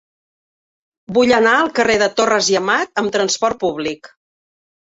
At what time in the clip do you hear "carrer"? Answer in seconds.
1.81-1.99